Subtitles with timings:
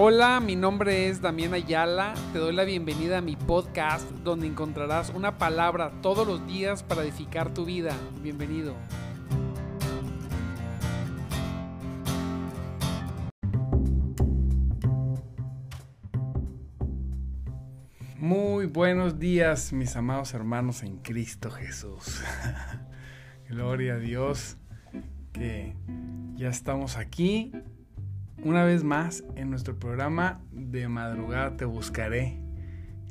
[0.00, 2.14] Hola, mi nombre es Damián Ayala.
[2.32, 7.02] Te doy la bienvenida a mi podcast donde encontrarás una palabra todos los días para
[7.02, 7.96] edificar tu vida.
[8.22, 8.76] Bienvenido.
[18.18, 22.22] Muy buenos días, mis amados hermanos en Cristo Jesús.
[23.48, 24.58] Gloria a Dios
[25.32, 25.74] que
[26.36, 27.50] ya estamos aquí
[28.44, 32.38] una vez más en nuestro programa de madrugada te buscaré.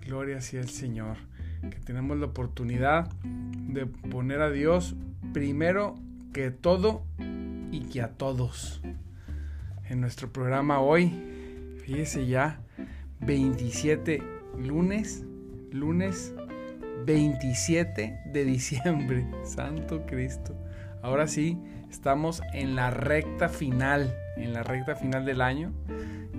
[0.05, 1.17] Gloria sea el Señor,
[1.69, 4.95] que tenemos la oportunidad de poner a Dios
[5.33, 5.95] primero
[6.33, 7.03] que todo
[7.71, 8.81] y que a todos.
[9.89, 11.11] En nuestro programa hoy,
[11.83, 12.61] fíjese ya,
[13.21, 14.21] 27
[14.57, 15.25] lunes,
[15.71, 16.33] lunes
[17.05, 20.55] 27 de diciembre, Santo Cristo.
[21.01, 21.57] Ahora sí,
[21.89, 25.73] estamos en la recta final en la recta final del año.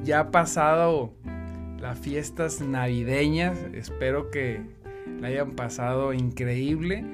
[0.04, 1.12] Ya ha pasado
[1.80, 4.60] las fiestas navideñas, espero que
[5.20, 7.04] la hayan pasado increíble,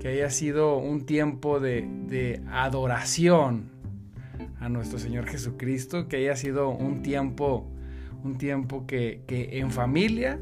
[0.00, 3.70] que haya sido un tiempo de, adoración
[4.58, 7.66] a nuestro Señor Jesucristo, que haya sido un tiempo,
[8.24, 10.38] un tiempo que, en familia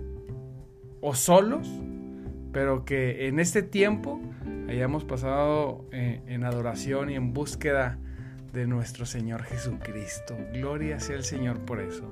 [1.01, 1.69] o solos,
[2.53, 4.21] pero que en este tiempo
[4.69, 7.99] hayamos pasado eh, en adoración y en búsqueda
[8.53, 10.37] de nuestro Señor Jesucristo.
[10.53, 12.07] Gloria sea el Señor por eso.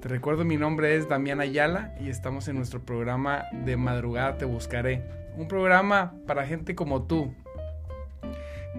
[0.00, 4.44] Te recuerdo, mi nombre es Damián Ayala y estamos en nuestro programa de madrugada Te
[4.44, 5.02] Buscaré.
[5.36, 7.34] Un programa para gente como tú,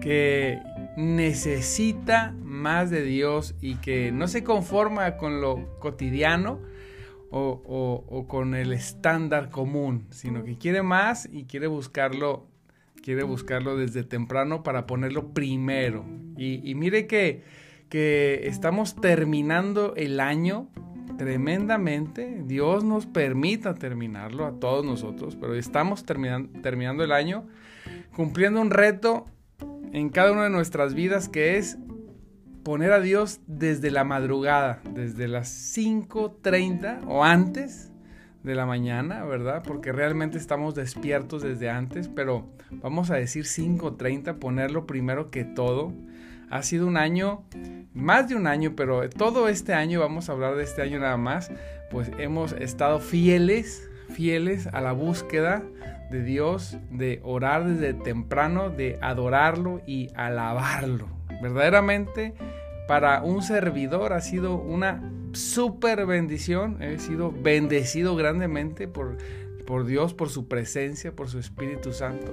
[0.00, 0.60] que
[0.96, 6.60] necesita más de Dios y que no se conforma con lo cotidiano
[7.30, 12.48] o, o con el estándar común, sino que quiere más y quiere buscarlo
[13.04, 16.06] quiere buscarlo desde temprano para ponerlo primero.
[16.36, 17.42] Y, mire que,
[17.88, 20.68] que estamos terminando el año
[21.16, 22.42] tremendamente.
[22.44, 27.46] Dios nos permita terminarlo a todos nosotros, pero estamos terminando el año
[28.14, 29.26] cumpliendo un reto
[29.92, 31.78] en cada una de nuestras vidas que es
[32.64, 37.92] poner a Dios desde la madrugada, desde las 5.30 o antes
[38.42, 39.62] de la mañana, ¿verdad?
[39.64, 45.92] Porque realmente estamos despiertos desde antes, pero vamos a decir 5.30, ponerlo primero que todo.
[46.50, 47.44] Ha sido un año,
[47.92, 51.16] más de un año, pero todo este año, vamos a hablar de este año nada
[51.16, 51.50] más,
[51.90, 55.62] pues hemos estado fieles, fieles a la búsqueda
[56.10, 61.08] de Dios, de orar desde temprano, de adorarlo y alabarlo.
[61.42, 62.34] Verdaderamente,
[62.86, 66.82] para un servidor ha sido una súper bendición.
[66.82, 69.16] He sido bendecido grandemente por,
[69.66, 72.32] por Dios, por su presencia, por su Espíritu Santo.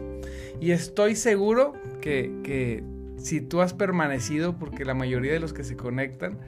[0.60, 2.84] Y estoy seguro que, que
[3.22, 6.40] si tú has permanecido, porque la mayoría de los que se conectan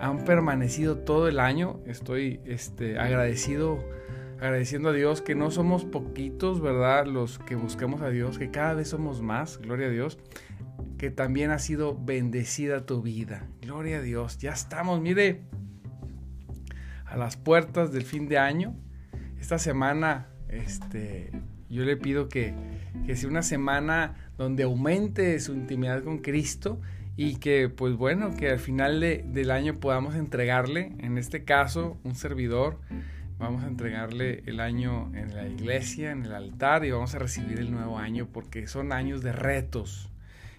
[0.00, 3.78] han permanecido todo el año, estoy este, agradecido
[4.38, 7.06] agradeciendo a Dios que no somos poquitos, ¿verdad?
[7.06, 10.18] Los que buscamos a Dios, que cada vez somos más, gloria a Dios,
[10.98, 15.42] que también ha sido bendecida tu vida, gloria a Dios, ya estamos, mire,
[17.06, 18.74] a las puertas del fin de año.
[19.40, 21.30] Esta semana, este,
[21.68, 22.54] yo le pido que,
[23.04, 26.80] que sea una semana donde aumente su intimidad con Cristo
[27.16, 32.14] y que, pues bueno, que al final del año podamos entregarle, en este caso, un
[32.14, 32.78] servidor,
[33.38, 37.58] vamos a entregarle el año en la iglesia, en el altar y vamos a recibir
[37.58, 40.10] el nuevo año porque son años de retos.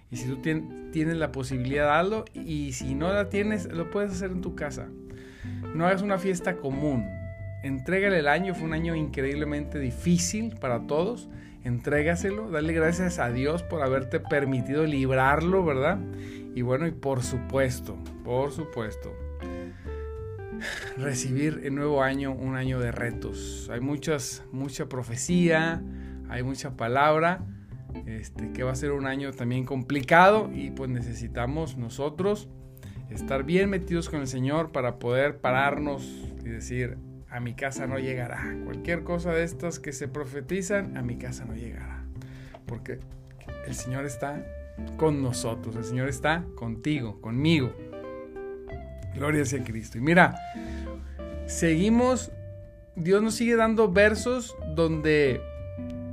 [0.10, 2.26] Y si tú tienes la posibilidad, de hazlo.
[2.34, 4.88] Y si no la tienes, lo puedes hacer en tu casa.
[5.76, 7.06] No hagas una fiesta común.
[7.64, 11.30] Entrégale el año, fue un año increíblemente difícil para todos.
[11.68, 16.00] Entrégaselo, dale gracias a Dios por haberte permitido librarlo, ¿verdad?
[16.56, 19.14] Y bueno, y por supuesto, por supuesto,
[20.98, 23.70] recibir el nuevo año un año de retos.
[23.70, 25.84] Hay muchas, mucha profecía,
[26.30, 27.44] hay mucha palabra,
[28.06, 32.48] este, que va a ser un año también complicado y pues necesitamos nosotros
[33.10, 36.06] estar bien metidos con el Señor para poder pararnos
[36.46, 36.98] y decir,
[37.38, 38.44] a mi casa no llegará.
[38.66, 42.04] Cualquier cosa de estas que se profetizan, a mi casa no llegará.
[42.66, 43.00] Porque
[43.66, 44.44] el Señor está
[44.98, 47.72] con nosotros, el Señor está contigo, conmigo.
[49.16, 49.98] Gloria sea a Cristo.
[49.98, 50.36] Y mira,
[51.46, 52.32] seguimos,
[52.96, 55.42] Dios nos sigue dando versos donde,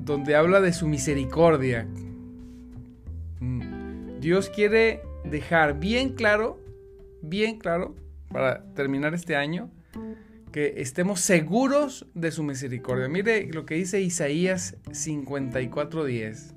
[0.03, 1.87] donde habla de su misericordia.
[3.41, 6.65] Mm, Dios quiere dejar bien claro
[7.29, 7.94] bien claro
[8.31, 9.71] para terminar este año,
[10.54, 13.08] que estemos seguros de su misericordia.
[13.08, 16.54] Mire lo que dice Isaías 54:10.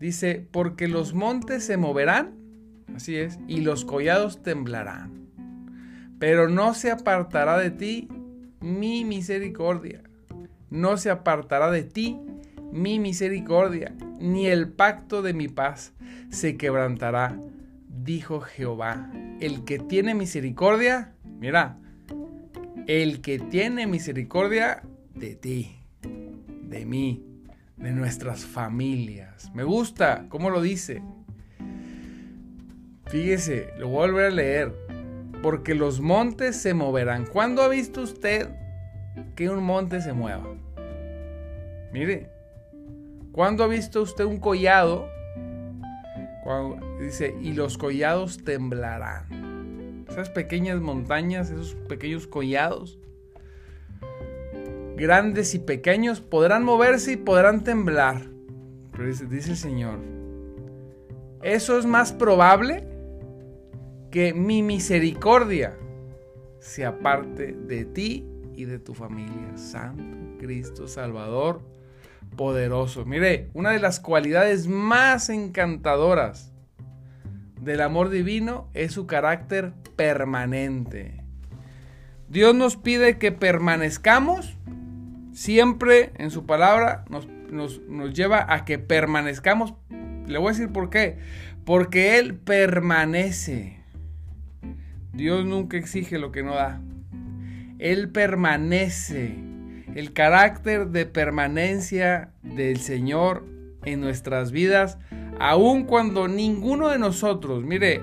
[0.00, 2.34] Dice, porque los montes se moverán,
[2.92, 5.28] así es, y los collados temblarán.
[6.18, 8.08] pero no se apartará de ti
[8.60, 10.02] mi misericordia.
[10.68, 12.18] No se apartará de ti
[12.72, 15.92] mi misericordia, ni el pacto de mi paz
[16.30, 17.40] se quebrantará,
[17.86, 19.12] dijo Jehová.
[19.38, 21.78] El que tiene misericordia, mira,
[22.86, 24.82] el que tiene misericordia
[25.14, 25.76] de ti,
[26.62, 27.24] de mí,
[27.76, 29.50] de nuestras familias.
[29.54, 31.02] Me gusta cómo lo dice.
[33.06, 34.74] Fíjese, lo voy a volver a leer.
[35.42, 37.24] Porque los montes se moverán.
[37.24, 38.50] ¿Cuándo ha visto usted
[39.34, 40.46] que un monte se mueva?
[41.92, 42.30] Mire,
[43.32, 45.08] ¿cuándo ha visto usted un collado?
[47.00, 49.49] dice, y los collados temblarán.
[50.10, 52.98] Esas pequeñas montañas, esos pequeños collados,
[54.96, 58.26] grandes y pequeños, podrán moverse y podrán temblar.
[58.92, 59.98] Pero dice, dice el Señor,
[61.42, 62.84] eso es más probable
[64.10, 65.78] que mi misericordia
[66.58, 69.56] se aparte de ti y de tu familia.
[69.56, 71.60] Santo Cristo Salvador,
[72.36, 73.04] poderoso.
[73.04, 76.49] Mire, una de las cualidades más encantadoras
[77.60, 81.22] del amor divino es su carácter permanente.
[82.28, 84.56] Dios nos pide que permanezcamos
[85.32, 89.74] siempre en su palabra, nos, nos lleva a que permanezcamos.
[90.26, 91.18] Le voy a decir por qué.
[91.64, 93.80] Porque Él permanece.
[95.12, 96.80] Dios nunca exige lo que no da.
[97.78, 99.34] Él permanece.
[99.94, 103.44] El carácter de permanencia del Señor
[103.84, 104.98] en nuestras vidas,
[105.40, 108.02] aun cuando ninguno de nosotros, mire,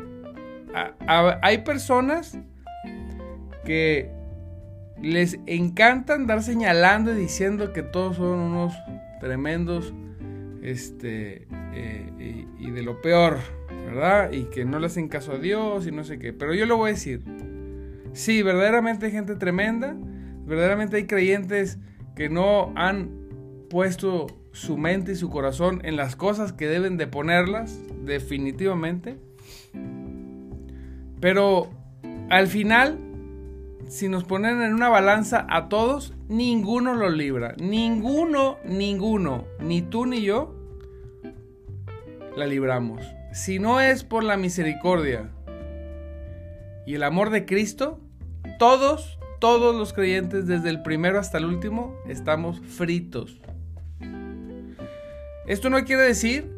[1.07, 2.37] hay personas
[3.63, 4.11] que
[5.01, 8.73] les encanta andar señalando y diciendo que todos son unos
[9.21, 9.93] tremendos,
[10.61, 13.37] este, eh, y de lo peor.
[13.87, 14.33] ¿verdad?
[14.33, 16.33] Y que no le hacen caso a Dios y no sé qué.
[16.33, 17.23] Pero yo lo voy a decir.
[18.11, 19.95] Sí, verdaderamente hay gente tremenda.
[20.45, 21.79] Verdaderamente hay creyentes
[22.13, 23.09] que no han
[23.69, 29.17] puesto su mente y su corazón en las cosas que deben de ponerlas, definitivamente.
[31.19, 31.69] Pero
[32.29, 32.99] al final,
[33.87, 37.55] si nos ponen en una balanza a todos, ninguno lo libra.
[37.59, 40.55] Ninguno, ninguno, ni tú ni yo,
[42.35, 43.01] la libramos
[43.37, 45.29] si no es por la misericordia
[46.87, 47.99] y el amor de Cristo,
[48.57, 53.39] todos, todos los creyentes, desde el primero hasta el último, estamos fritos.
[55.47, 56.51] Esto no quiere decir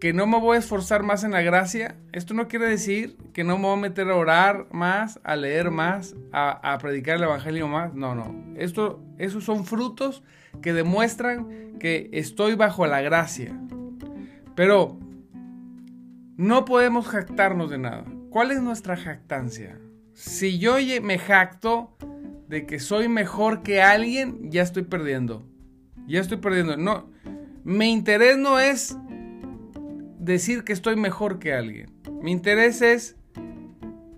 [0.00, 1.96] que no me voy a esforzar más en la gracia.
[2.12, 5.70] Esto no quiere decir que no me voy a meter a orar más, a leer
[5.70, 7.94] más, a, predicar el Evangelio más.
[7.94, 8.34] No, no.
[8.56, 10.24] Esto, esos son frutos
[10.60, 13.56] que demuestran que estoy bajo la gracia.
[14.56, 14.98] Pero
[16.36, 18.04] no podemos jactarnos de nada.
[18.30, 19.78] ¿Cuál es nuestra jactancia?
[20.14, 21.96] Si yo me jacto
[22.48, 25.46] de que soy mejor que alguien, ya estoy perdiendo.
[26.08, 26.76] Ya estoy perdiendo.
[26.76, 27.10] No,
[27.68, 28.96] mi interés no es
[30.18, 31.92] decir que estoy mejor que alguien.
[32.22, 33.14] Mi interés es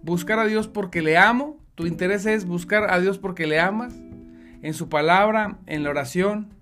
[0.03, 1.59] buscar a Dios porque le amo.
[1.75, 3.93] Tu interés es buscar a Dios porque le amas.
[4.63, 6.55] En su palabra, en la oración,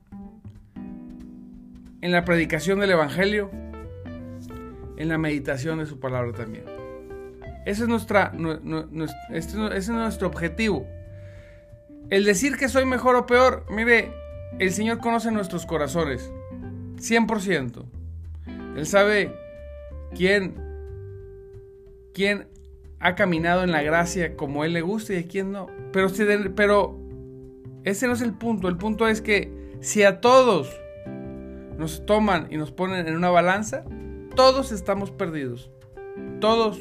[2.00, 3.50] en la predicación del Evangelio
[4.96, 6.64] en la meditación de su palabra también.
[7.66, 7.90] Ese es,
[9.30, 10.86] este ese es nuestro objetivo.
[12.10, 14.10] El decir que soy mejor o peor, mire,
[14.58, 16.32] el Señor conoce nuestros corazones.
[16.98, 17.84] 100%.
[18.76, 19.34] Él sabe
[20.14, 20.54] quién,
[22.14, 22.46] quién
[23.00, 25.68] ha caminado en la gracia como Él le gusta y quién no.
[25.92, 26.08] Pero,
[26.54, 26.98] pero
[27.84, 28.68] ese no es el punto.
[28.68, 30.68] El punto es que si a todos
[31.76, 33.84] nos toman y nos ponen en una balanza,
[34.34, 35.70] todos estamos perdidos.
[36.40, 36.80] Todos.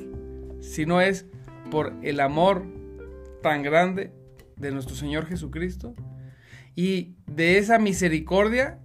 [0.60, 1.28] Si no es
[1.70, 2.66] por el amor
[3.44, 4.12] tan grande
[4.56, 5.94] de nuestro Señor Jesucristo
[6.76, 8.80] y de esa misericordia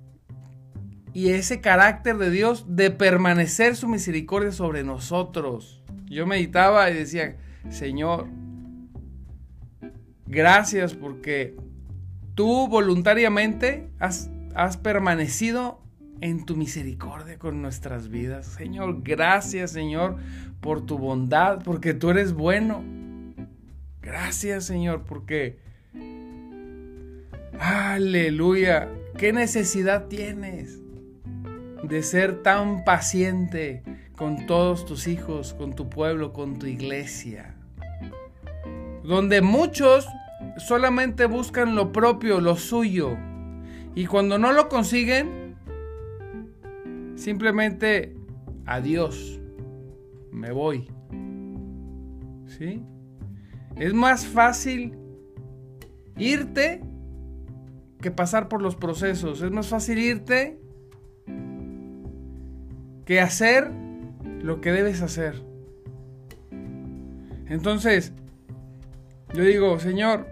[1.14, 5.83] y ese carácter de Dios de permanecer su misericordia sobre nosotros.
[6.07, 7.37] Yo meditaba y decía,
[7.69, 8.28] Señor,
[10.26, 11.57] gracias porque
[12.35, 15.83] tú voluntariamente has, has permanecido
[16.23, 18.47] en tu misericordia con nuestras vidas.
[18.47, 20.16] Señor, gracias Señor
[20.61, 22.83] por tu bondad, porque tú eres bueno.
[24.00, 25.61] Gracias Señor, porque...
[27.59, 28.88] Aleluya.
[29.19, 30.82] ¿Qué necesidad tienes
[31.83, 33.83] de ser tan paciente
[34.17, 37.55] con todos tus hijos, con tu pueblo, con tu iglesia?
[39.05, 40.07] Donde muchos
[40.59, 43.17] solamente buscan lo propio, lo suyo.
[43.95, 45.43] Y cuando no lo consiguen,
[47.23, 48.17] Simplemente,
[48.67, 49.41] adiós,
[50.33, 50.89] me voy.
[52.47, 52.83] ¿Sí?
[53.77, 54.99] es más fácil
[56.17, 56.83] irte
[58.01, 59.41] que pasar por los procesos.
[59.41, 60.61] Es más fácil irte
[63.12, 63.71] que hacer
[64.40, 65.35] lo que debes hacer.
[67.47, 68.14] Entonces,
[69.35, 70.26] yo digo, Señor,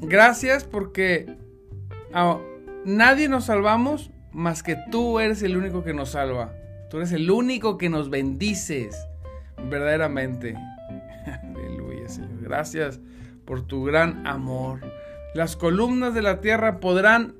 [0.00, 1.36] gracias porque
[2.84, 6.52] nadie nos salvamos más que tú eres el único que nos salva.
[6.90, 8.96] Tú eres el único que nos bendices
[9.70, 10.56] verdaderamente.
[11.44, 12.42] Aleluya, Señor.
[12.42, 12.98] Gracias
[13.44, 14.80] por tu gran amor.
[15.32, 17.36] Las columnas de la tierra podrán,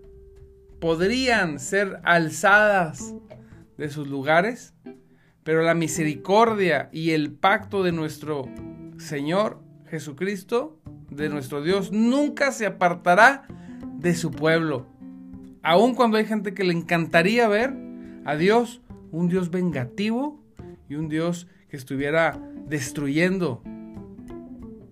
[0.78, 3.16] podrían ser alzadas
[3.82, 4.74] de sus lugares,
[5.42, 8.48] pero la misericordia y el pacto de nuestro
[8.96, 10.78] Señor Jesucristo,
[11.10, 13.42] de nuestro Dios, nunca se apartará
[13.98, 14.86] de su pueblo.
[15.64, 17.74] Aun cuando hay gente que le encantaría ver
[18.24, 20.40] a Dios, un Dios vengativo
[20.88, 23.64] y un Dios que estuviera destruyendo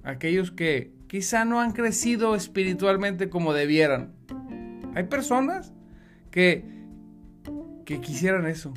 [0.03, 4.15] a aquellos que quizá no han crecido espiritualmente como debieran.
[4.97, 5.73] Hay personas
[6.33, 6.80] que,
[7.85, 8.73] que quisieran eso,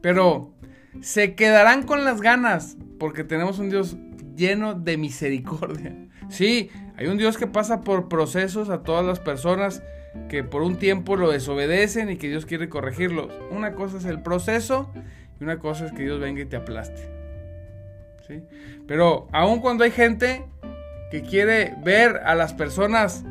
[0.00, 0.52] pero
[1.00, 3.96] se quedarán con las ganas porque tenemos un Dios
[4.36, 5.96] lleno de misericordia.
[6.28, 9.82] Sí, hay un Dios que pasa por procesos a todas las personas
[10.28, 13.32] que por un tiempo lo desobedecen y que Dios quiere corregirlos.
[13.50, 14.92] Una cosa es el proceso
[15.40, 17.08] y una cosa es que Dios venga y te aplaste.
[18.26, 18.42] ¿Sí?
[18.86, 20.44] Pero aun cuando hay gente
[21.10, 23.24] que quiere ver a las personas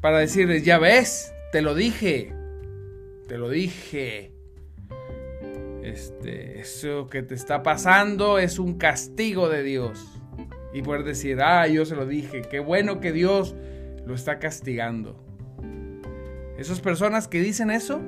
[0.00, 2.34] para decirles, ya ves, te lo dije,
[3.32, 4.30] te lo dije.
[5.82, 10.20] Este, eso que te está pasando es un castigo de Dios.
[10.74, 13.56] Y poder decir, ah, yo se lo dije, qué bueno que Dios
[14.04, 15.16] lo está castigando.
[16.58, 18.02] Esas personas que dicen eso,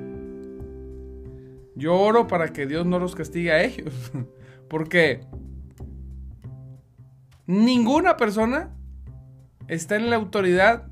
[1.73, 4.11] yo oro para que Dios no los castigue a ellos.
[4.69, 5.21] Porque
[7.47, 8.75] Ninguna persona
[9.67, 10.85] está en la autoridad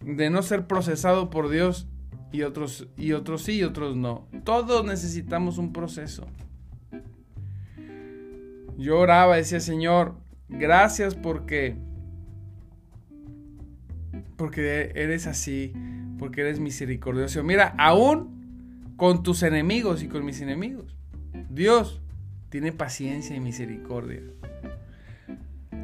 [0.00, 1.86] de no ser procesado por Dios
[2.34, 4.26] y otros, y otros sí y otros no.
[4.42, 6.26] Todos necesitamos un proceso.
[8.76, 10.16] Yo oraba, decía Señor,
[10.48, 11.76] gracias porque
[14.36, 15.72] porque eres así,
[16.18, 17.44] porque eres misericordioso.
[17.44, 20.96] Mira, aún con tus enemigos y con mis enemigos,
[21.50, 22.02] Dios
[22.48, 24.22] tiene paciencia y misericordia.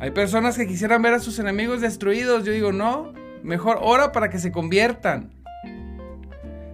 [0.01, 2.45] Hay personas que quisieran ver a sus enemigos destruidos.
[2.45, 3.13] Yo digo, no,
[3.45, 5.40] mejor ora para que se conviertan.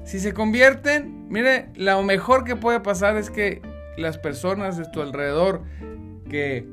[0.06, 3.60] Si se convierten, mire, lo mejor que puede pasar es que
[3.98, 5.64] las personas de tu alrededor
[6.30, 6.64] que,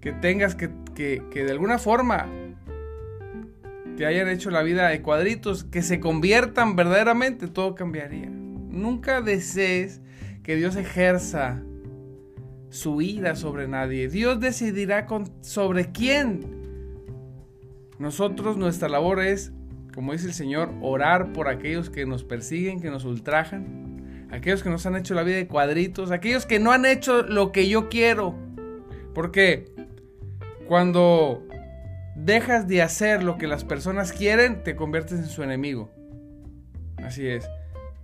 [0.00, 2.28] que tengas que, que, de alguna forma
[3.96, 8.30] te hayan hecho la vida de cuadritos, que se conviertan verdaderamente, todo cambiaría.
[8.30, 10.00] Nunca desees
[10.44, 11.60] que Dios ejerza
[12.70, 14.08] su ira sobre nadie.
[14.08, 15.08] Dios decidirá
[15.40, 16.40] sobre quién.
[17.98, 19.52] Nosotros, nuestra labor es,
[19.94, 24.70] como dice el Señor, orar por aquellos que nos persiguen, que nos ultrajan, aquellos que
[24.70, 27.88] nos han hecho la vida de cuadritos, aquellos que no han hecho lo que yo
[27.88, 28.34] quiero.
[29.14, 29.72] Porque
[30.66, 31.46] cuando
[32.16, 35.90] dejas de hacer lo que las personas quieren, te conviertes en su enemigo.
[36.96, 37.48] Así es.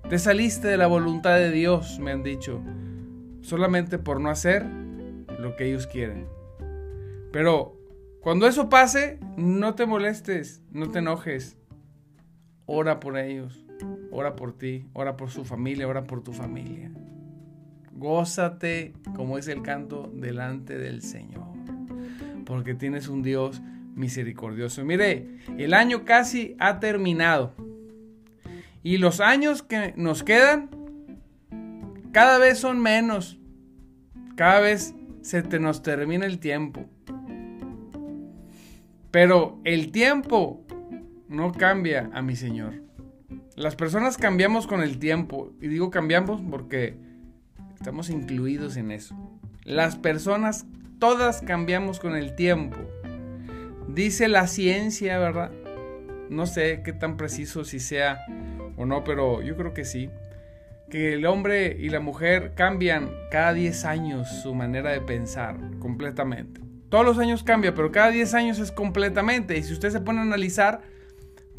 [0.09, 2.63] Te saliste de la voluntad de Dios, me han dicho
[3.41, 4.65] solamente por no hacer
[5.39, 6.29] lo que ellos quieren.
[7.33, 7.77] Pero
[8.21, 11.57] cuando eso pase, no te molestes, no te enojes.
[12.73, 13.67] Ora por ellos,
[14.13, 16.93] ora por ti, ora por su familia, ora por tu familia.
[17.91, 21.49] Gózate, como es el canto, delante del Señor.
[22.47, 23.61] Porque tienes un Dios
[23.97, 24.85] misericordioso.
[24.85, 27.57] Mire, el año casi ha terminado.
[28.85, 30.71] Y los años que nos quedan
[32.13, 33.41] cada vez son menos.
[34.37, 36.89] Cada vez se te nos termina el tiempo.
[39.11, 40.65] Pero el tiempo
[41.31, 42.75] no cambia a mi Señor.
[43.55, 45.53] Las personas cambiamos con el tiempo.
[45.61, 46.97] Y digo cambiamos porque
[47.77, 49.17] estamos incluidos en eso.
[49.65, 50.67] Las personas
[50.99, 52.79] todas cambiamos con el tiempo.
[53.89, 55.53] Dice la ciencia, ¿verdad?
[56.29, 58.19] No sé qué tan preciso si sea
[58.77, 60.11] o no, pero yo creo que sí
[60.91, 66.61] que el hombre y la mujer cambian cada 10 años su manera de pensar completamente.
[66.89, 69.57] Todos los años cambia, pero cada 10 años es completamente.
[69.57, 70.81] Y si usted se pone a analizar,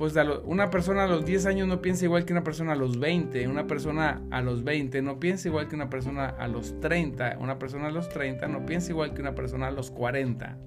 [0.01, 0.15] pues
[0.45, 3.47] una persona a los 10 años no piensa igual que una persona a los 20.
[3.47, 7.37] Una persona a los 20 no piensa igual que una persona a los 30.
[7.39, 10.57] Una persona a los 30 no piensa igual que una persona a los 40.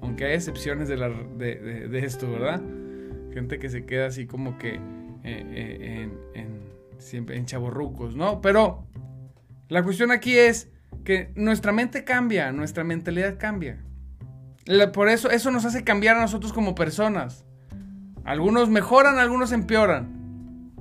[0.00, 2.62] Aunque hay excepciones de, esto, ¿verdad?
[3.34, 4.80] Gente que se queda así como que eh,
[5.24, 6.68] eh, en
[6.98, 8.40] siempre en chaborrucos, ¿no?
[8.40, 8.86] Pero
[9.66, 10.70] la cuestión aquí es
[11.02, 13.84] que nuestra mente cambia, nuestra mentalidad cambia.
[14.92, 17.44] Por eso, eso nos hace cambiar a nosotros como personas.
[18.28, 20.74] Algunos mejoran, algunos empeoran.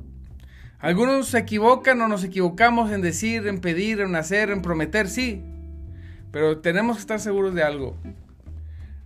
[0.79, 5.41] Algunos se equivocan o nos equivocamos en decir, en pedir, en hacer, en prometer, sí.
[6.33, 7.95] Pero tenemos que estar seguros de algo.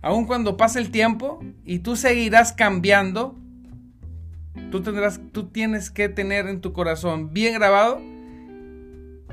[0.00, 3.38] Aun cuando pase el tiempo y tú seguirás cambiando,
[4.72, 8.00] tú tendrás, tú tienes que tener en tu corazón bien grabado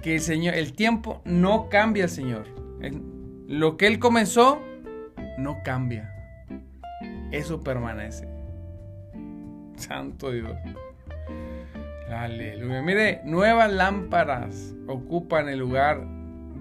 [0.04, 2.46] que el Señor, el tiempo no cambia, Señor.
[3.48, 4.62] lo que Él comenzó,
[5.40, 6.14] no cambia.
[7.32, 8.39] Eso permanece.
[9.88, 10.52] Santo Dios.
[12.10, 12.82] Aleluya.
[12.82, 16.06] Mire, nuevas lámparas ocupan el lugar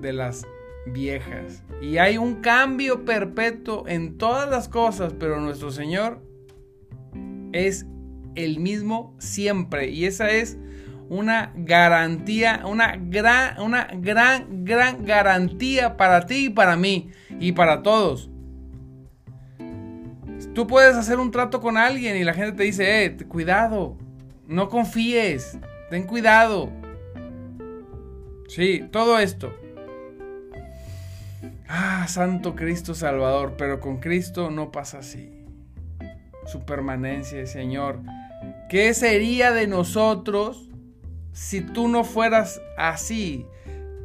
[0.01, 0.47] de las
[0.87, 1.63] viejas.
[1.81, 6.21] Y hay un cambio perpetuo en todas las cosas, pero nuestro Señor
[7.53, 7.87] es
[8.35, 9.89] el mismo siempre.
[9.89, 10.59] Y esa es
[11.09, 17.11] una garantía, una gran, una gran, gran garantía para ti y para mí
[17.41, 18.31] y para todos.
[20.59, 23.97] Tú puedes hacer un trato con alguien y la gente te dice, eh, cuidado,
[24.49, 25.57] no confíes,
[25.89, 26.73] ten cuidado.
[28.49, 29.55] Sí, todo esto.
[31.69, 35.31] Ah, Santo Cristo Salvador, pero con Cristo no pasa así.
[36.45, 38.01] Su permanencia, Señor.
[38.69, 40.71] ¿Qué sería de nosotros
[41.31, 43.47] si tú no fueras así?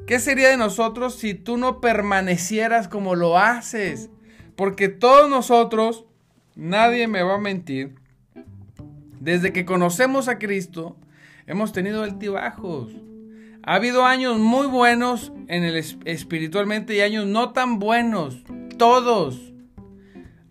[0.05, 4.11] ¿Qué sería de nosotros si tú no permanecieras como lo haces?
[4.55, 6.05] Porque todos nosotros
[6.55, 7.95] Nadie me va a mentir.
[9.19, 10.97] Desde que conocemos a Cristo,
[11.47, 12.91] hemos tenido altibajos.
[13.63, 18.43] Ha habido años muy buenos en el espiritualmente y años no tan buenos.
[18.77, 19.53] Todos.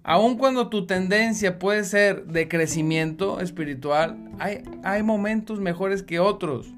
[0.02, 6.72] Aun cuando tu tendencia puede ser de crecimiento espiritual, hay, hay momentos mejores que otros.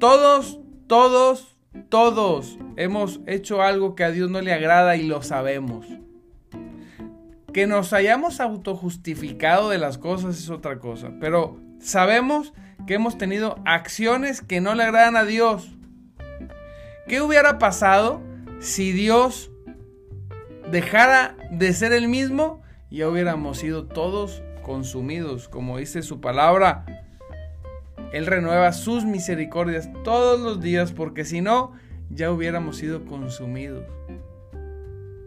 [0.00, 1.56] Todos, todos,
[1.88, 5.86] todos hemos hecho algo que a Dios no le agrada y lo sabemos.
[7.52, 12.52] Que nos hayamos autojustificado de las cosas es otra cosa, pero sabemos
[12.86, 15.76] que hemos tenido acciones que no le agradan a Dios.
[17.08, 18.20] ¿Qué hubiera pasado
[18.60, 19.50] si Dios
[20.70, 25.48] dejara de ser el mismo y hubiéramos sido todos consumidos?
[25.48, 26.84] Como dice su palabra,
[28.12, 31.72] Él renueva sus misericordias todos los días porque si no,
[32.10, 33.84] ya hubiéramos sido consumidos.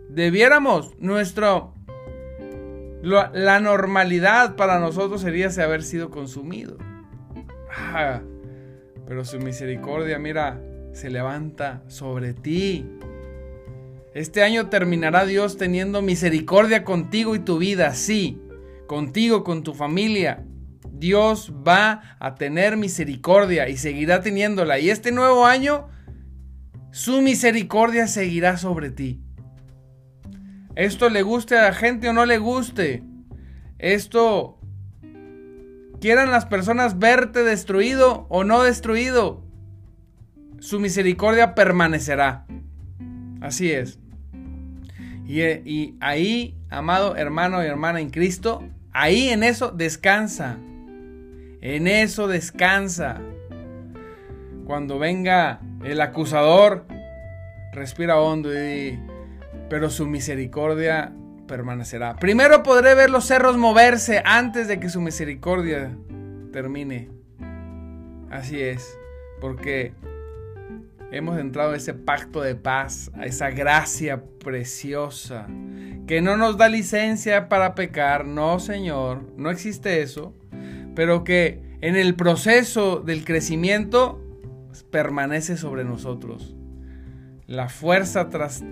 [0.08, 1.74] Debiéramos nuestro
[3.04, 6.78] la normalidad para nosotros sería haber sido consumido.
[7.76, 8.22] Ah,
[9.06, 10.62] pero su misericordia, mira,
[10.94, 12.88] se levanta sobre ti.
[14.13, 18.39] Este año terminará Dios teniendo misericordia contigo y tu vida, sí,
[18.88, 20.46] contigo, con tu familia.
[20.92, 24.80] Dios va a tener misericordia y seguirá teniéndola.
[24.80, 25.89] Y este nuevo año,
[26.92, 29.23] su misericordia seguirá sobre ti.
[30.76, 33.04] Esto le guste a la gente o no le guste.
[33.78, 34.60] Esto
[36.02, 39.44] quieran las personas verte destruido o no destruido.
[40.60, 42.46] Su misericordia permanecerá.
[43.42, 44.00] Así es.
[45.26, 50.58] Y, y, ahí, amado hermano y hermana en Cristo, ahí en eso descansa.
[51.62, 53.22] En eso descansa.
[54.66, 56.86] Cuando venga el acusador,
[57.74, 59.00] respira hondo y
[59.74, 61.12] pero su misericordia
[61.48, 62.18] permanecerá.
[62.18, 65.98] Primero podré ver los cerros moverse antes de que su misericordia
[66.52, 67.10] termine.
[68.30, 68.96] Así es,
[69.42, 69.96] porque
[71.12, 75.48] hemos entrado a ese pacto de paz, a esa gracia preciosa,
[76.06, 80.36] que no nos da licencia para pecar, no Señor, no existe eso,
[80.94, 84.22] pero que en el proceso del crecimiento
[84.92, 86.56] permanece sobre nosotros.
[87.48, 88.64] La fuerza tras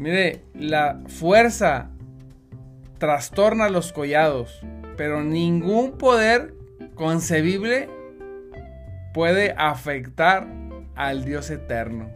[0.00, 1.90] Mire, la fuerza
[2.96, 4.62] trastorna los collados,
[4.96, 6.54] pero ningún poder
[6.94, 7.90] concebible
[9.12, 10.48] puede afectar
[10.94, 12.08] al Dios eterno.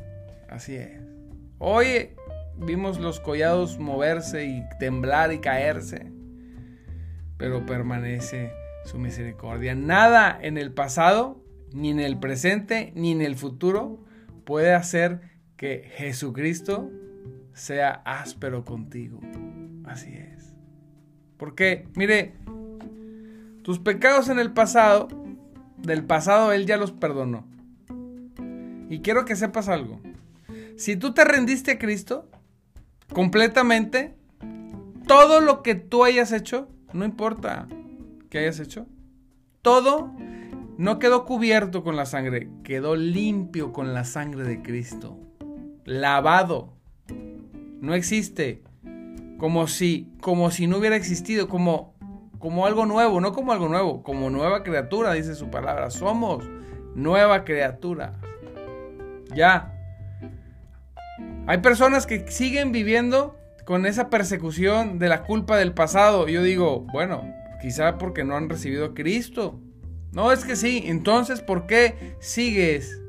[0.48, 0.98] Así es.
[1.58, 2.12] Hoy
[2.56, 6.10] vimos los collados moverse y temblar y caerse,
[7.36, 8.50] pero permanece
[8.86, 9.74] su misericordia.
[9.74, 11.44] Nada en el pasado,
[11.74, 14.02] ni en el presente, ni en el futuro
[14.46, 15.20] puede hacer
[15.58, 16.90] que Jesucristo
[17.54, 19.20] sea áspero contigo.
[19.84, 20.52] Así es.
[21.36, 22.34] Porque, mire,
[23.62, 25.08] tus pecados en el pasado,
[25.78, 27.46] del pasado Él ya los perdonó.
[28.90, 30.00] Y quiero que sepas algo.
[30.76, 32.28] Si tú te rendiste a Cristo
[33.12, 34.14] completamente,
[35.06, 37.68] todo lo que tú hayas hecho, no importa
[38.28, 38.86] que hayas hecho,
[39.62, 40.12] todo
[40.76, 45.18] no quedó cubierto con la sangre, quedó limpio con la sangre de Cristo,
[45.84, 46.73] lavado,
[47.84, 48.62] no existe.
[49.38, 51.94] como si, como si no hubiera existido, como,
[52.38, 55.90] como algo nuevo, no como algo nuevo, como nueva criatura, dice su palabra.
[55.90, 56.44] Somos
[56.94, 58.14] nueva criatura.
[59.34, 59.70] Ya.
[61.46, 66.28] Hay personas que siguen viviendo con esa persecución de la culpa del pasado.
[66.28, 67.24] Yo digo, bueno,
[67.60, 69.60] quizá porque no han recibido a Cristo.
[70.12, 70.84] No, es que sí.
[70.86, 73.00] Entonces, ¿por qué sigues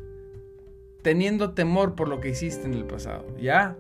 [1.04, 3.26] teniendo temor por lo que hiciste en el pasado?
[3.40, 3.78] Ya.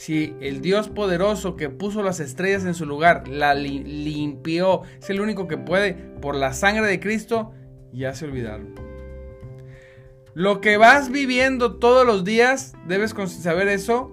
[0.00, 5.20] Si el Dios poderoso que puso las estrellas en su lugar, la limpió, es el
[5.20, 7.52] único que puede, por la sangre de Cristo,
[7.92, 8.74] ya se olvidaron.
[10.32, 14.10] Lo que vas viviendo todos los días, debes saber eso.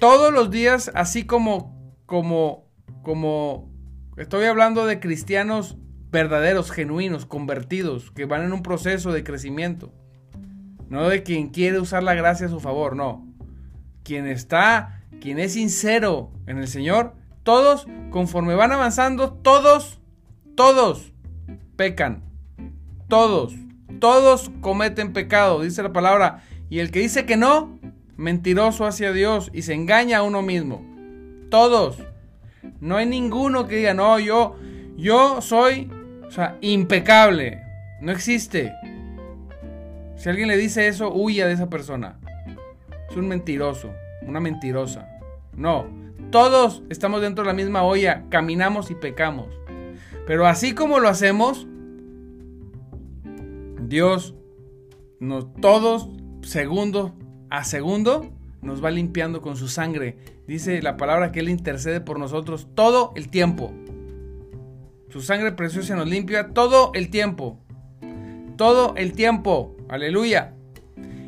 [0.00, 2.68] Todos los días, así como, como,
[3.04, 3.72] como,
[4.16, 5.78] estoy hablando de cristianos
[6.10, 9.94] verdaderos, genuinos, convertidos, que van en un proceso de crecimiento.
[10.88, 13.32] No de quien quiere usar la gracia a su favor, no.
[14.04, 19.98] Quien está, quien es sincero en el Señor, todos, conforme van avanzando, todos,
[20.54, 21.12] todos
[21.76, 22.22] pecan.
[23.08, 23.54] Todos,
[24.00, 26.42] todos cometen pecado, dice la palabra.
[26.70, 27.78] Y el que dice que no,
[28.16, 30.84] mentiroso hacia Dios y se engaña a uno mismo.
[31.50, 31.98] Todos.
[32.80, 34.56] No hay ninguno que diga, no, yo,
[34.96, 35.90] yo soy
[36.26, 37.62] o sea, impecable.
[38.00, 38.72] No existe.
[40.16, 42.18] Si alguien le dice eso, huya de esa persona.
[43.16, 45.08] Un mentiroso, una mentirosa.
[45.56, 45.86] No,
[46.30, 49.46] todos estamos dentro de la misma olla, caminamos y pecamos.
[50.26, 51.66] Pero así como lo hacemos,
[53.82, 54.34] Dios
[55.20, 56.08] nos todos
[56.42, 57.14] segundo
[57.50, 60.16] a segundo nos va limpiando con su sangre.
[60.46, 63.72] Dice la palabra que él intercede por nosotros todo el tiempo.
[65.10, 67.60] Su sangre preciosa nos limpia todo el tiempo.
[68.56, 69.76] Todo el tiempo.
[69.88, 70.54] Aleluya.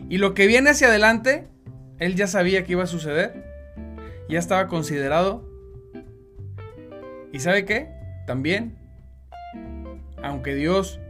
[0.08, 1.48] Y lo que viene hacia adelante,
[1.98, 3.44] él ya sabía que iba a suceder.
[4.28, 5.48] Ya estaba considerado.
[7.32, 7.88] ¿Y sabe qué?
[8.26, 8.76] También,
[10.22, 11.00] aunque Dios,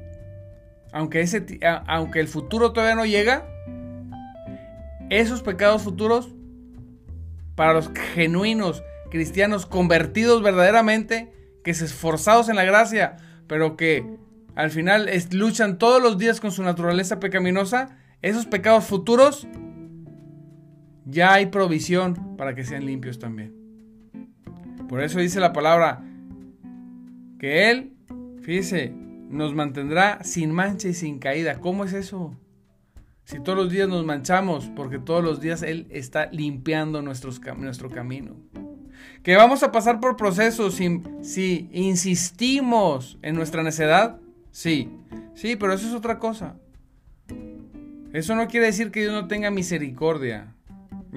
[0.92, 1.46] aunque, ese,
[1.86, 3.46] aunque el futuro todavía no llega,
[5.08, 6.34] esos pecados futuros,
[7.54, 11.32] para los genuinos cristianos convertidos verdaderamente,
[11.64, 14.18] que se esforzados en la gracia, pero que
[14.54, 19.48] al final luchan todos los días con su naturaleza pecaminosa, esos pecados futuros,
[21.06, 23.54] ya hay provisión para que sean limpios también.
[24.88, 26.04] Por eso dice la palabra
[27.38, 27.92] que Él,
[28.42, 28.92] fíjese,
[29.30, 31.60] nos mantendrá sin mancha y sin caída.
[31.60, 32.36] ¿Cómo es eso?
[33.24, 37.88] Si todos los días nos manchamos, porque todos los días Él está limpiando nuestros, nuestro
[37.88, 38.36] camino.
[39.22, 44.20] Que vamos a pasar por procesos si, si insistimos en nuestra necedad.
[44.50, 44.90] Sí,
[45.34, 46.56] sí, pero eso es otra cosa.
[48.12, 50.55] Eso no quiere decir que Dios no tenga misericordia.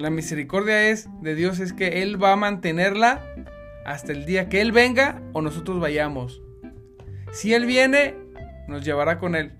[0.00, 3.20] La misericordia es de Dios es que Él va a mantenerla
[3.84, 6.40] hasta el día que Él venga o nosotros vayamos.
[7.32, 8.14] Si Él viene,
[8.66, 9.52] nos llevará con Él.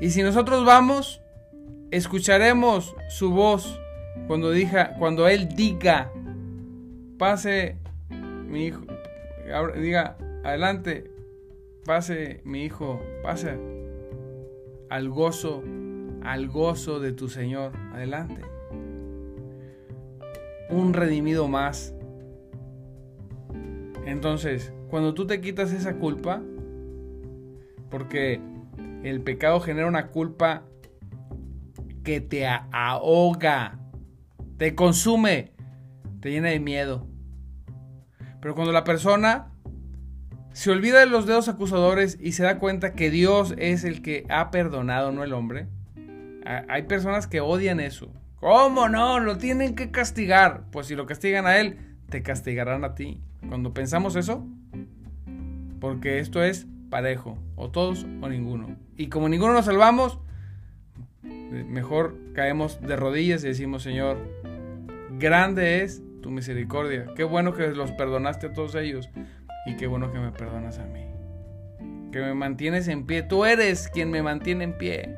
[0.00, 1.20] Y si nosotros vamos,
[1.90, 3.80] escucharemos su voz
[4.28, 6.12] cuando, diga, cuando Él diga,
[7.18, 7.76] pase
[8.08, 8.82] mi hijo,
[9.80, 11.10] diga, adelante,
[11.84, 13.58] pase mi hijo, pase
[14.90, 15.64] al gozo,
[16.22, 18.49] al gozo de tu Señor, adelante.
[20.70, 21.94] Un redimido más.
[24.06, 26.42] Entonces, cuando tú te quitas esa culpa,
[27.90, 28.40] porque
[29.02, 30.64] el pecado genera una culpa
[32.04, 33.78] que te ahoga,
[34.56, 35.52] te consume,
[36.20, 37.06] te llena de miedo.
[38.40, 39.52] Pero cuando la persona
[40.52, 44.24] se olvida de los dedos acusadores y se da cuenta que Dios es el que
[44.28, 45.68] ha perdonado, no el hombre,
[46.44, 48.12] hay personas que odian eso.
[48.40, 49.20] ¿Cómo no?
[49.20, 50.64] Lo tienen que castigar.
[50.72, 53.20] Pues si lo castigan a él, te castigarán a ti.
[53.48, 54.46] Cuando pensamos eso,
[55.80, 58.76] porque esto es parejo, o todos o ninguno.
[58.96, 60.18] Y como ninguno nos salvamos,
[61.22, 64.18] mejor caemos de rodillas y decimos, Señor,
[65.18, 67.06] grande es tu misericordia.
[67.16, 69.08] Qué bueno que los perdonaste a todos ellos
[69.66, 71.06] y qué bueno que me perdonas a mí.
[72.10, 73.22] Que me mantienes en pie.
[73.22, 75.16] Tú eres quien me mantiene en pie.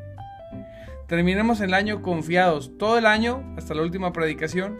[1.12, 2.78] Terminemos el año confiados.
[2.78, 4.78] Todo el año, hasta la última predicación,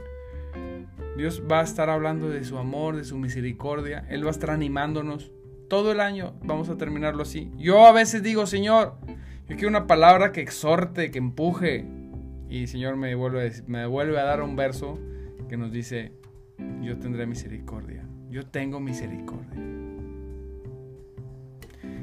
[1.15, 4.07] Dios va a estar hablando de su amor, de su misericordia.
[4.09, 5.31] Él va a estar animándonos.
[5.69, 7.51] Todo el año vamos a terminarlo así.
[7.59, 8.95] Yo a veces digo, Señor,
[9.47, 11.85] yo quiero una palabra que exhorte, que empuje.
[12.49, 14.99] Y Señor me vuelve, me vuelve a dar un verso
[15.51, 16.13] que nos dice,
[16.81, 19.82] yo tendré misericordia, yo tengo misericordia.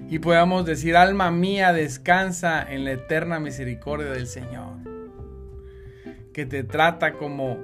[0.09, 4.77] Y podamos decir, alma mía, descansa en la eterna misericordia del Señor,
[6.33, 7.59] que te trata como,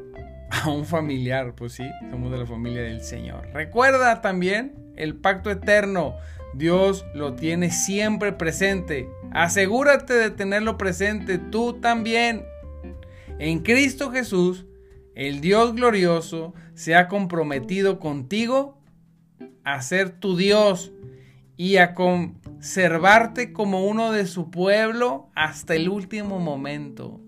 [0.52, 3.48] a un familiar, pues sí, somos de la familia del Señor.
[3.52, 6.16] Recuerda también el pacto eterno.
[6.54, 9.10] Dios lo tiene siempre presente.
[9.32, 12.46] Asegúrate de tenerlo presente tú también.
[13.40, 14.66] En Cristo Jesús,
[15.16, 18.78] el Dios glorioso se ha comprometido contigo
[19.64, 20.94] a ser tu Dios
[21.58, 27.22] y a conservarte como uno de su pueblo hasta el último momento.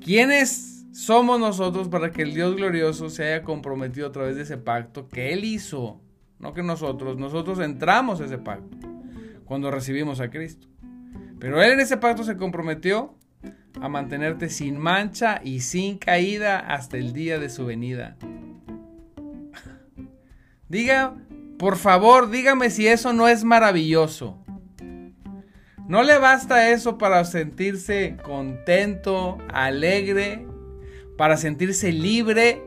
[0.00, 4.58] ¿Quiénes somos nosotros para que el Dios glorioso se haya comprometido a través de ese
[4.58, 6.00] pacto que Él hizo?
[6.38, 8.76] No que nosotros, nosotros entramos a ese pacto
[9.44, 10.68] cuando recibimos a Cristo.
[11.38, 13.16] Pero Él en ese pacto se comprometió
[13.80, 18.16] a mantenerte sin mancha y sin caída hasta el día de su venida.
[20.68, 21.14] Diga,
[21.58, 24.38] por favor, dígame si eso no es maravilloso.
[25.86, 30.46] No le basta eso para sentirse contento, alegre,
[31.18, 32.62] para sentirse libre.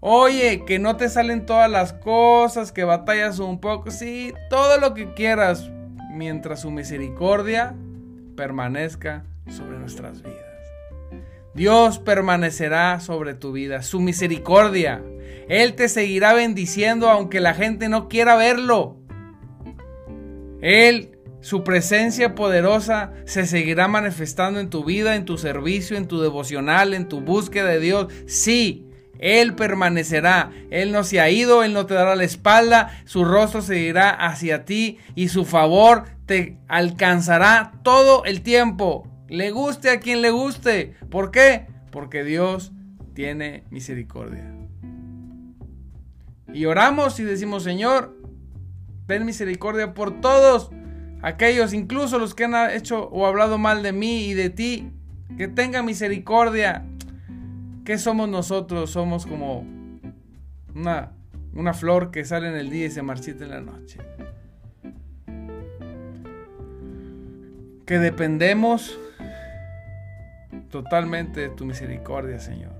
[0.00, 4.94] Oye, que no te salen todas las cosas, que batallas un poco, sí, todo lo
[4.94, 5.70] que quieras,
[6.12, 7.74] mientras su misericordia
[8.36, 10.38] permanezca sobre nuestras vidas.
[11.54, 15.02] Dios permanecerá sobre tu vida, su misericordia.
[15.48, 18.96] Él te seguirá bendiciendo aunque la gente no quiera verlo.
[20.60, 26.20] Él, su presencia poderosa, se seguirá manifestando en tu vida, en tu servicio, en tu
[26.20, 28.12] devocional, en tu búsqueda de Dios.
[28.26, 28.86] Sí,
[29.18, 30.50] Él permanecerá.
[30.70, 34.64] Él no se ha ido, Él no te dará la espalda, su rostro seguirá hacia
[34.64, 39.08] ti y su favor te alcanzará todo el tiempo.
[39.28, 40.94] Le guste a quien le guste.
[41.10, 41.66] ¿Por qué?
[41.90, 42.72] Porque Dios
[43.14, 44.54] tiene misericordia.
[46.52, 48.16] Y oramos y decimos, Señor,
[49.06, 50.70] ten misericordia por todos
[51.22, 54.90] aquellos, incluso los que han hecho o hablado mal de mí y de ti,
[55.36, 56.84] que tenga misericordia.
[57.84, 58.90] ¿Qué somos nosotros?
[58.90, 59.66] Somos como
[60.74, 61.12] una,
[61.54, 63.98] una flor que sale en el día y se marchita en la noche.
[67.86, 68.98] Que dependemos
[70.70, 72.72] totalmente de tu misericordia, Señor.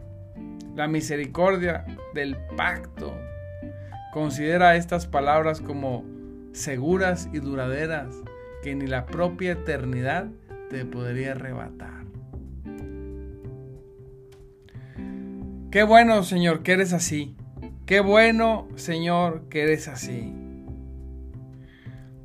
[0.75, 3.15] La misericordia del pacto.
[4.19, 6.05] Considera estas palabras como
[6.51, 8.17] seguras y duraderas
[8.65, 10.27] que ni la propia eternidad
[10.71, 12.05] te podría arrebatar.
[15.71, 17.37] Qué bueno, Señor, que eres así.
[17.87, 20.35] Qué bueno, Señor, que eres así.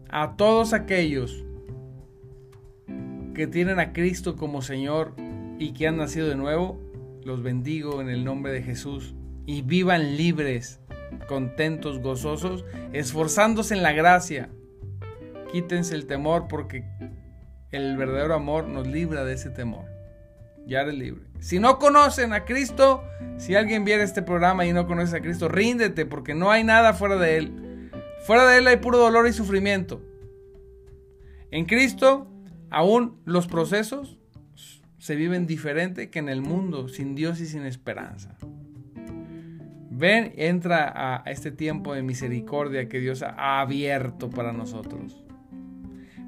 [0.10, 1.46] A todos aquellos
[3.36, 5.14] que tienen a Cristo como Señor
[5.60, 6.82] y que han nacido de nuevo,
[7.24, 9.14] los bendigo en el nombre de Jesús
[9.46, 10.80] y vivan libres
[11.28, 14.50] contentos, gozosos, esforzándose en la gracia.
[15.52, 16.84] Quítense el temor porque
[17.72, 19.86] el verdadero amor nos libra de ese temor.
[20.66, 21.26] Ya eres libre.
[21.40, 23.04] Si no conocen a Cristo,
[23.38, 26.94] si alguien viera este programa y no conoce a Cristo, ríndete porque no hay nada
[26.94, 27.92] fuera de Él.
[28.26, 30.02] Fuera de Él hay puro dolor y sufrimiento.
[31.52, 32.28] En Cristo,
[32.70, 34.18] aún los procesos
[34.98, 38.38] se viven diferente que en el mundo, sin Dios y sin esperanza.
[40.04, 45.24] Ven, entra a este tiempo de misericordia que Dios ha abierto para nosotros.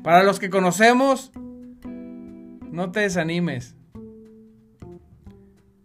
[0.02, 1.34] Para los que conocemos,
[2.72, 3.76] no te desanimes.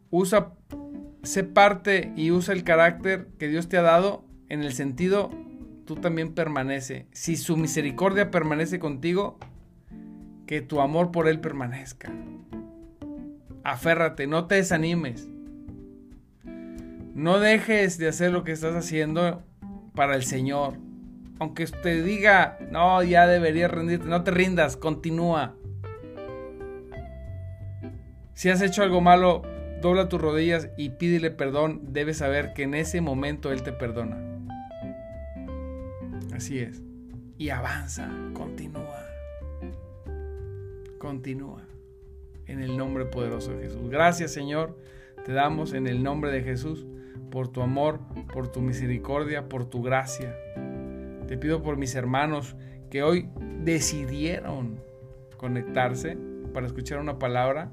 [0.09, 0.53] Usa,
[1.25, 5.33] sé parte y usa el carácter que Dios te ha dado en el sentido,
[5.85, 7.09] tú también permanece.
[7.11, 9.37] Si su misericordia permanece contigo,
[10.47, 12.13] que tu amor por Él permanezca.
[13.65, 15.30] Aférrate, no te desanimes.
[17.15, 19.43] No dejes de hacer lo que estás haciendo
[19.95, 20.75] para el Señor.
[21.39, 25.55] Aunque te diga, no, ya deberías rendirte, no te rindas, continúa.
[28.35, 29.43] Si has hecho algo malo,
[29.81, 31.81] dobla tus rodillas y pídele perdón.
[31.93, 34.19] Debes saber que en ese momento Él te perdona.
[36.35, 36.83] Así es.
[37.39, 39.05] Y avanza, continúa.
[40.99, 41.63] Continúa.
[42.47, 43.91] En el nombre poderoso de Jesús.
[43.91, 44.79] Gracias Señor.
[45.25, 46.87] Te damos en el nombre de Jesús
[47.31, 48.01] por tu amor,
[48.33, 50.37] por tu misericordia, por tu gracia.
[51.27, 52.57] Te pido por mis hermanos
[52.91, 53.29] que hoy
[53.63, 54.83] decidieron
[55.37, 56.19] conectarse
[56.53, 57.71] para escuchar una palabra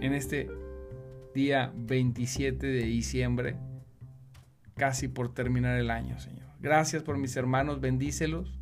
[0.00, 0.50] en este
[1.34, 3.56] día 27 de diciembre,
[4.76, 6.48] casi por terminar el año, Señor.
[6.60, 8.58] Gracias por mis hermanos, bendícelos,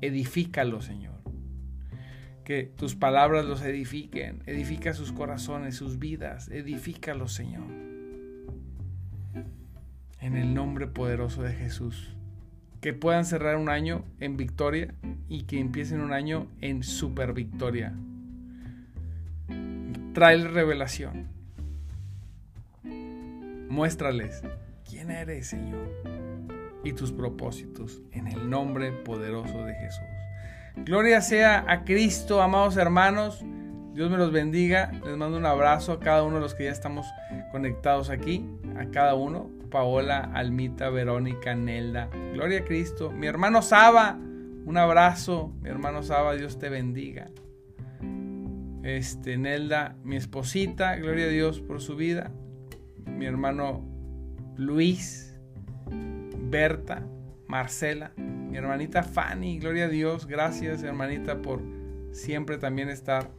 [0.00, 1.14] edifícalos, Señor.
[2.44, 7.93] Que tus palabras los edifiquen, edifica sus corazones, sus vidas, edifícalos, Señor
[10.24, 12.16] en el nombre poderoso de Jesús.
[12.80, 14.94] Que puedan cerrar un año en victoria
[15.28, 17.92] y que empiecen un año en super victoria.
[20.14, 21.28] trae revelación.
[23.68, 24.42] Muéstrales
[24.88, 25.90] quién eres, Señor,
[26.84, 30.04] y tus propósitos en el nombre poderoso de Jesús.
[30.76, 33.44] Gloria sea a Cristo, amados hermanos.
[33.92, 34.90] Dios me los bendiga.
[35.04, 37.06] Les mando un abrazo a cada uno de los que ya estamos
[37.52, 38.48] conectados aquí.
[38.78, 39.63] A cada uno.
[39.74, 42.08] Paola, Almita, Verónica, Nelda.
[42.32, 43.10] Gloria a Cristo.
[43.10, 44.16] Mi hermano Saba.
[44.16, 45.52] Un abrazo.
[45.60, 47.28] Mi hermano Saba, Dios te bendiga.
[48.84, 50.94] Este, Nelda, mi esposita.
[50.94, 52.30] Gloria a Dios por su vida.
[53.04, 53.84] Mi hermano
[54.56, 55.36] Luis.
[55.90, 57.02] Berta.
[57.48, 58.12] Marcela
[58.54, 61.60] mi hermanita Fanny, gloria a Dios, gracias hermanita por
[62.12, 63.32] siempre también estar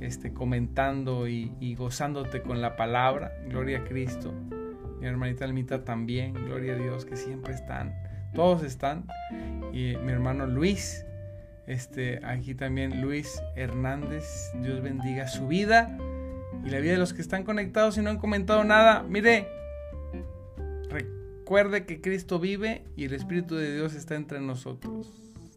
[0.00, 4.34] este, comentando y, gozándote con la palabra, gloria a Cristo.
[5.00, 7.94] Mi hermanita Almita también, gloria a Dios, que siempre están,
[8.34, 9.06] todos están.
[9.72, 11.04] Y mi hermano Luis,
[11.66, 15.96] este, aquí también Luis Hernández, Dios bendiga su vida
[16.64, 19.02] y la vida de los que están conectados y no han comentado nada.
[19.02, 19.48] Mire,
[21.48, 25.10] Recuerde que Cristo vive y el Espíritu de Dios está entre nosotros.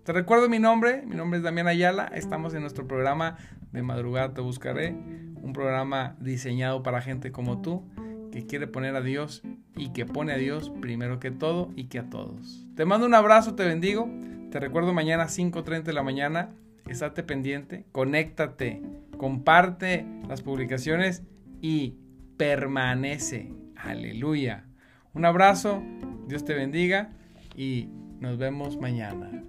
[0.06, 3.36] Te recuerdo mi nombre, mi nombre es Damián Ayala, estamos en nuestro programa
[3.74, 7.84] de madrugada te buscaré, un programa diseñado para gente como tú
[8.32, 9.44] que quiere poner a Dios
[9.76, 12.66] y que pone a Dios primero que todo y que a todos.
[12.76, 14.10] Te mando un abrazo, te bendigo,
[14.52, 16.50] te recuerdo mañana 5.30 de la mañana,
[16.88, 18.82] estate pendiente, conéctate,
[19.18, 21.24] comparte las publicaciones
[21.62, 21.96] y
[22.38, 23.54] permanece.
[23.76, 24.66] Aleluya.
[25.14, 25.84] Un abrazo,
[26.28, 27.12] Dios te bendiga
[27.56, 27.90] y
[28.20, 29.44] nos vemos mañana.